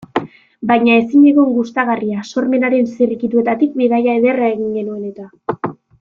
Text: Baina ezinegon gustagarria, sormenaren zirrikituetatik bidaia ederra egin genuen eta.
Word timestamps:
Baina 0.69 0.93
ezinegon 1.01 1.51
gustagarria, 1.57 2.23
sormenaren 2.33 2.89
zirrikituetatik 2.95 3.75
bidaia 3.83 4.15
ederra 4.23 4.49
egin 4.55 4.73
genuen 4.79 5.05
eta. 5.13 5.69